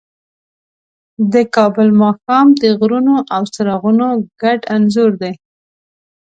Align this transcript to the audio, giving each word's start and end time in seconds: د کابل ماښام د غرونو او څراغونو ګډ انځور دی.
د 1.33 1.35
کابل 1.55 1.87
ماښام 2.01 2.47
د 2.61 2.63
غرونو 2.79 3.15
او 3.35 3.41
څراغونو 3.53 4.07
ګډ 4.41 4.59
انځور 4.75 5.11
دی. 5.21 5.33